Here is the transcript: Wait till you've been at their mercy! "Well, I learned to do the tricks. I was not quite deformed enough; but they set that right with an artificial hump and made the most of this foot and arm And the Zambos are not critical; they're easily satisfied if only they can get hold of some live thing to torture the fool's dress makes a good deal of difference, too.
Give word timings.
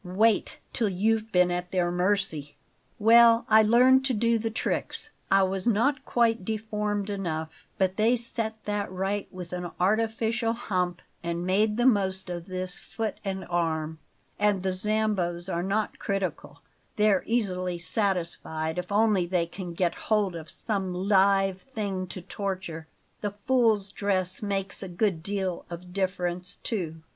Wait 0.03 0.57
till 0.73 0.89
you've 0.89 1.31
been 1.31 1.51
at 1.51 1.69
their 1.69 1.91
mercy! 1.91 2.55
"Well, 2.97 3.45
I 3.47 3.61
learned 3.61 4.03
to 4.05 4.15
do 4.15 4.39
the 4.39 4.49
tricks. 4.49 5.11
I 5.29 5.43
was 5.43 5.67
not 5.67 6.03
quite 6.05 6.43
deformed 6.43 7.11
enough; 7.11 7.67
but 7.77 7.97
they 7.97 8.15
set 8.15 8.55
that 8.65 8.91
right 8.91 9.27
with 9.31 9.53
an 9.53 9.69
artificial 9.79 10.53
hump 10.53 11.03
and 11.21 11.45
made 11.45 11.77
the 11.77 11.85
most 11.85 12.31
of 12.31 12.47
this 12.47 12.79
foot 12.79 13.19
and 13.23 13.45
arm 13.47 13.99
And 14.39 14.63
the 14.63 14.73
Zambos 14.73 15.47
are 15.47 15.61
not 15.61 15.99
critical; 15.99 16.61
they're 16.95 17.21
easily 17.27 17.77
satisfied 17.77 18.79
if 18.79 18.91
only 18.91 19.27
they 19.27 19.45
can 19.45 19.73
get 19.75 19.93
hold 20.09 20.35
of 20.35 20.49
some 20.49 20.95
live 20.95 21.61
thing 21.61 22.07
to 22.07 22.21
torture 22.23 22.87
the 23.21 23.35
fool's 23.45 23.91
dress 23.91 24.41
makes 24.41 24.81
a 24.81 24.89
good 24.89 25.21
deal 25.21 25.63
of 25.69 25.93
difference, 25.93 26.55
too. 26.63 27.03